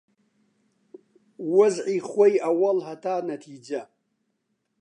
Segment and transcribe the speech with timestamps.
[1.55, 3.81] وەزعی خۆی ئەووەڵ، هەتا نەتیجە